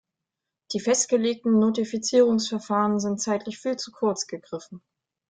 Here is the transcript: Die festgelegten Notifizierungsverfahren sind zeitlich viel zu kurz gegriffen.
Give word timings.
Die 0.73 0.79
festgelegten 0.79 1.59
Notifizierungsverfahren 1.59 2.99
sind 2.99 3.21
zeitlich 3.21 3.59
viel 3.59 3.77
zu 3.77 3.91
kurz 3.91 4.25
gegriffen. 4.25 4.81